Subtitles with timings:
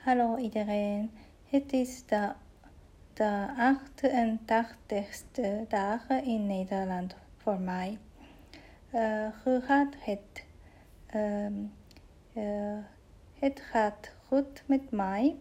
[0.00, 1.10] Hallo iedereen,
[1.48, 2.32] het is de,
[3.12, 7.98] de 88ste dag in Nederland voor mij.
[8.94, 9.26] Uh,
[9.98, 10.44] het?
[11.14, 11.72] Um,
[12.32, 12.78] uh,
[13.38, 15.36] het gaat goed met mij.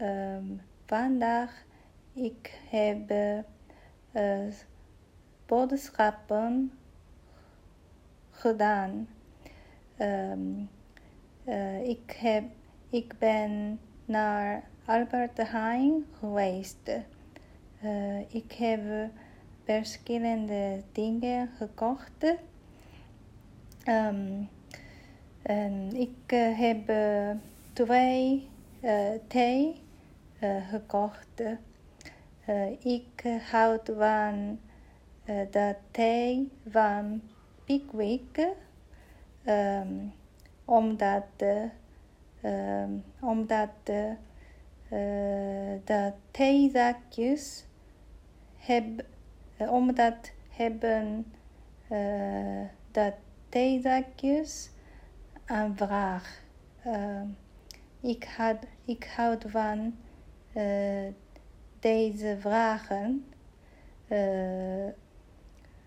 [0.00, 1.64] Um, vandaag
[2.12, 3.10] ik heb
[4.12, 4.52] uh,
[5.46, 6.72] boodschappen
[8.30, 9.08] gedaan.
[9.98, 10.68] Um,
[11.82, 12.44] ik heb
[12.94, 16.90] ik ben naar Albert Heijn geweest.
[17.84, 18.80] Uh, ik heb
[19.64, 22.36] verschillende dingen gekocht.
[23.88, 24.48] Um,
[25.92, 26.92] ik uh, heb
[27.72, 28.48] twee
[28.80, 29.82] uh, thee
[30.70, 31.42] gekocht.
[32.78, 34.58] ik houd van
[35.24, 37.20] de thee van
[37.64, 38.48] Pickwick.
[39.46, 40.12] Um,
[40.64, 41.24] omdat
[42.44, 44.14] um, omdat de,
[44.84, 47.64] uh, de theezakjes
[48.56, 48.84] heb,
[49.60, 51.32] uh, omdat hebben
[51.92, 53.12] uh, de
[53.48, 54.70] theezakjes
[55.46, 56.42] een vraag.
[58.00, 59.94] ik, had, ik houd van
[61.80, 63.24] deze vragen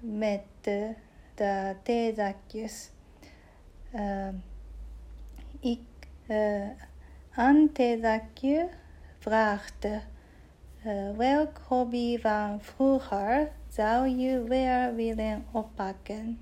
[0.00, 0.94] met de,
[1.34, 2.90] de theezakjes.
[5.60, 5.80] ik
[6.32, 6.68] uh,
[7.34, 8.68] Ante Zakje
[9.18, 16.38] vraagt uh, welk hobby van vroeger zou je weer willen oppakken?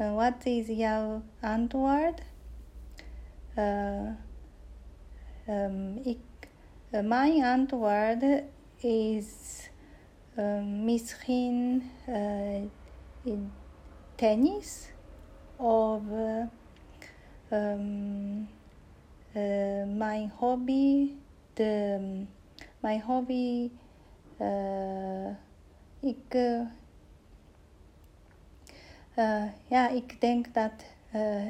[0.00, 2.22] Uh, wat is jouw antwoord?
[3.58, 4.08] Uh,
[5.48, 6.18] um, ik,
[6.88, 8.24] mijn antwoord
[8.76, 9.68] is
[10.84, 11.82] misschien
[13.22, 13.52] in
[14.14, 14.92] tennis
[15.56, 16.02] of
[17.50, 18.48] um,
[19.36, 21.10] uh, mijn hobby,
[21.52, 21.98] de,
[22.80, 23.70] mijn um, hobby,
[24.40, 25.28] uh,
[26.00, 26.60] ik, uh,
[29.18, 30.72] uh, ja, ik denk dat
[31.14, 31.46] uh,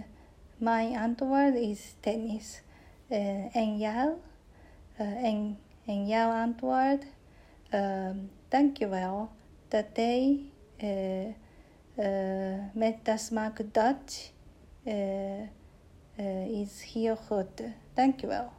[0.57, 2.63] mijn antwoord is tennis.
[3.09, 4.13] Uh, en jou?
[4.97, 7.07] en, en jouw antwoord?
[8.49, 9.29] dankjewel.
[9.69, 10.41] Dat hij
[12.73, 14.33] met de smaak Dutch
[16.17, 17.63] Eh, is heel goed.
[17.95, 18.51] Dankjewel.